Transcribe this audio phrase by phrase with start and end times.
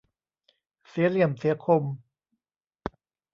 [0.87, 1.83] เสียเหลี่ยมเสียคม